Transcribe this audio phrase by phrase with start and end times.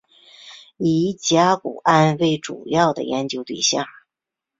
[0.77, 3.85] 以甲钴胺为主要的研究对象。